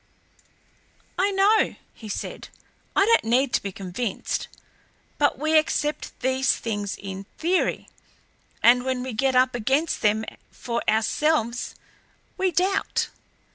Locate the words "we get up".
9.03-9.53